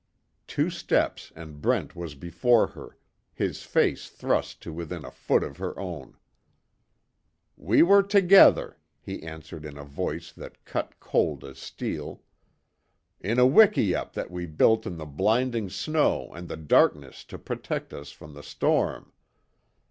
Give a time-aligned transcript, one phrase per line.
[0.47, 2.97] Two steps and Brent was before her,
[3.35, 6.17] his face thrust to within a foot of her own:
[7.55, 12.23] "We were together," he answered in a voice that cut cold as steel,
[13.19, 17.93] "In a wikiup that we built in the blinding snow and the darkness to protect
[17.93, 19.11] us from the storm.